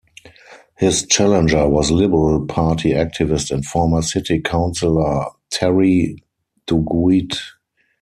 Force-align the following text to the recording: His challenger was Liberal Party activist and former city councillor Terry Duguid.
His 0.79 1.05
challenger 1.05 1.69
was 1.69 1.91
Liberal 1.91 2.43
Party 2.47 2.89
activist 2.93 3.51
and 3.51 3.63
former 3.63 4.01
city 4.01 4.39
councillor 4.39 5.25
Terry 5.51 6.15
Duguid. 6.65 7.37